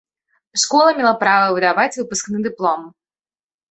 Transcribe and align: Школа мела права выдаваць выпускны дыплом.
Школа 0.61 0.95
мела 1.01 1.13
права 1.25 1.53
выдаваць 1.59 1.93
выпускны 2.01 2.37
дыплом. 2.51 2.93